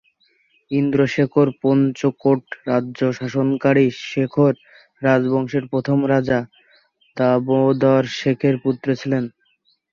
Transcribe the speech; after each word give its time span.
ইন্দ্র 0.71 0.99
শেখর 1.13 1.47
পঞ্চকোট 1.61 2.41
রাজ্য 2.67 2.99
শাসনকারী 3.17 3.85
শেখর 4.05 4.53
রাজবংশের 5.01 5.63
প্রথম 5.71 5.97
রাজা 6.13 6.39
দামোদর 7.17 8.03
শেখরের 8.19 8.57
পুত্র 8.63 8.87
ছিলেন। 9.01 9.23